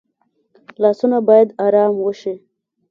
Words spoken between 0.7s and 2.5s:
لاسونه باید آرام وشي